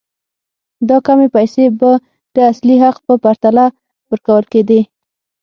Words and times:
دا 0.89 0.97
کمې 1.07 1.27
پیسې 1.35 1.65
به 1.79 1.91
د 2.35 2.37
اصلي 2.51 2.75
حق 2.83 2.97
په 3.07 3.13
پرتله 3.23 3.65
ورکول 4.11 4.43
کېدې. 4.53 4.81